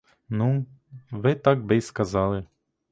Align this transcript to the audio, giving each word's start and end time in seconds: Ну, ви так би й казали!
Ну, 0.29 0.65
ви 1.11 1.35
так 1.35 1.63
би 1.63 1.77
й 1.77 1.91
казали! 1.93 2.45